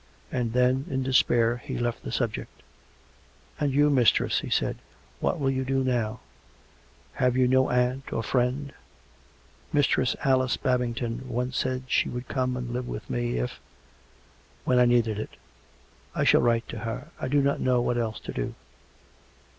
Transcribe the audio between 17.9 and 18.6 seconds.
else to do."